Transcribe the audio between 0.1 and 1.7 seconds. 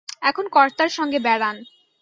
এখন কর্তার সঙ্গে বেড়ান।